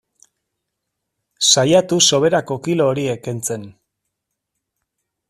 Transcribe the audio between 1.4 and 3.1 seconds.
Saiatu soberako kilo